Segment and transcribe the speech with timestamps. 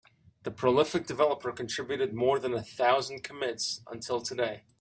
[0.41, 4.63] The prolific developer contributed more than a thousand commits until today.